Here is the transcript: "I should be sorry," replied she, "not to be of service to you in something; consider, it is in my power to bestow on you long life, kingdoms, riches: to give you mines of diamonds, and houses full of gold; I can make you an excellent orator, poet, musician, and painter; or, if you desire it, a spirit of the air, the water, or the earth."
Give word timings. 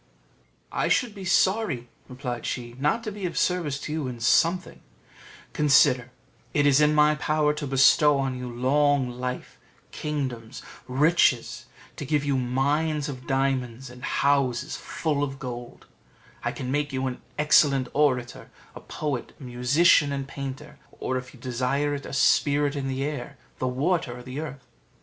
"I 0.71 0.87
should 0.87 1.13
be 1.13 1.25
sorry," 1.25 1.87
replied 2.09 2.43
she, 2.47 2.73
"not 2.79 3.03
to 3.03 3.11
be 3.11 3.27
of 3.27 3.37
service 3.37 3.79
to 3.81 3.91
you 3.91 4.07
in 4.07 4.19
something; 4.19 4.81
consider, 5.53 6.09
it 6.55 6.65
is 6.65 6.81
in 6.81 6.95
my 6.95 7.13
power 7.13 7.53
to 7.53 7.67
bestow 7.67 8.17
on 8.17 8.35
you 8.35 8.49
long 8.51 9.11
life, 9.11 9.59
kingdoms, 9.91 10.63
riches: 10.87 11.67
to 11.97 12.03
give 12.05 12.25
you 12.25 12.35
mines 12.35 13.09
of 13.09 13.27
diamonds, 13.27 13.91
and 13.91 14.03
houses 14.03 14.75
full 14.75 15.21
of 15.21 15.37
gold; 15.37 15.85
I 16.43 16.51
can 16.51 16.71
make 16.71 16.91
you 16.91 17.05
an 17.05 17.21
excellent 17.37 17.87
orator, 17.93 18.49
poet, 18.87 19.39
musician, 19.39 20.11
and 20.11 20.27
painter; 20.27 20.79
or, 20.91 21.15
if 21.15 21.31
you 21.31 21.39
desire 21.39 21.93
it, 21.93 22.07
a 22.07 22.13
spirit 22.13 22.75
of 22.75 22.87
the 22.87 23.03
air, 23.03 23.37
the 23.59 23.67
water, 23.67 24.17
or 24.17 24.23
the 24.23 24.39
earth." 24.39 24.65